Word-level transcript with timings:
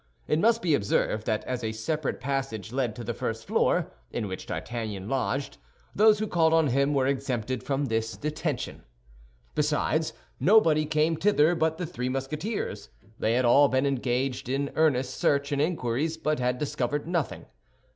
It 0.27 0.39
must 0.39 0.63
be 0.63 0.73
observed 0.73 1.27
that 1.27 1.43
as 1.43 1.63
a 1.63 1.71
separate 1.73 2.19
passage 2.19 2.73
led 2.73 2.95
to 2.95 3.03
the 3.03 3.13
first 3.13 3.45
floor, 3.45 3.91
in 4.11 4.27
which 4.27 4.47
D'Artagnan 4.47 5.07
lodged, 5.07 5.59
those 5.93 6.17
who 6.17 6.25
called 6.25 6.55
on 6.55 6.69
him 6.69 6.95
were 6.95 7.05
exempted 7.05 7.61
from 7.61 7.85
this 7.85 8.17
detention. 8.17 8.81
Besides, 9.53 10.13
nobody 10.39 10.87
came 10.87 11.17
thither 11.17 11.53
but 11.53 11.77
the 11.77 11.85
three 11.85 12.09
Musketeers; 12.09 12.89
they 13.19 13.35
had 13.35 13.45
all 13.45 13.67
been 13.67 13.85
engaged 13.85 14.49
in 14.49 14.71
earnest 14.73 15.17
search 15.17 15.51
and 15.51 15.61
inquiries, 15.61 16.17
but 16.17 16.39
had 16.39 16.57
discovered 16.57 17.07
nothing. 17.07 17.45